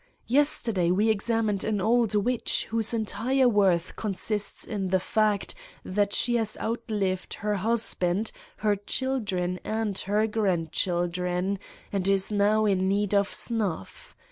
Yesterday 0.25 0.89
we 0.89 1.11
examined 1.11 1.63
an 1.63 1.79
old 1.79 2.15
witch 2.15 2.65
whose 2.71 2.91
entire 2.91 3.47
worth 3.47 3.95
consists 3.95 4.63
in 4.65 4.87
the 4.89 4.99
fact 4.99 5.53
that 5.85 6.11
she 6.11 6.37
has 6.37 6.57
outlived 6.59 7.35
her 7.35 7.53
husband, 7.57 8.31
her 8.65 8.75
children 8.75 9.59
and 9.63 9.95
her 9.99 10.25
grandchildren, 10.25 11.59
and 11.91 12.07
is 12.07 12.31
now 12.31 12.65
in 12.65 12.87
need 12.87 13.13
of 13.13 13.31
snuff. 13.31 14.15